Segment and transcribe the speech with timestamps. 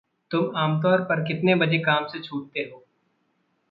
[0.31, 2.85] तुम आमतौर पर कितने बजे काम से छूटते हो?